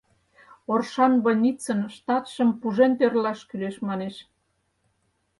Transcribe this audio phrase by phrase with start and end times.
[0.73, 4.15] «Оршан больницын штатшым пужен тӧрлаш кӱлеш» манеш.